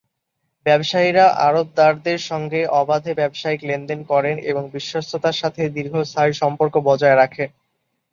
[0.65, 7.49] ব্যবসায়ীরা আড়তদারদের সঙ্গে অবাধে ব্যবসায়িক লেনদেন করেন এবং বিশ্বস্ততার সাথে দীর্ঘস্থায়ী সম্পর্ক বজায় রাখেন।